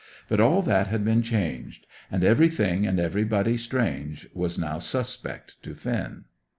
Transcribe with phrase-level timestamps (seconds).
[0.27, 5.75] But all that had been changed, and everything and everybody strange was now suspect to
[5.75, 6.23] Finn.